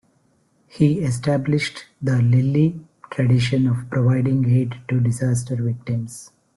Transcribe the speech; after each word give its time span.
He 0.67 1.01
established 1.01 1.85
the 2.01 2.23
Lilly 2.23 2.79
tradition 3.11 3.67
of 3.67 3.87
providing 3.91 4.49
aid 4.49 4.77
to 4.87 4.99
disaster 4.99 5.55
victims. 5.55 6.31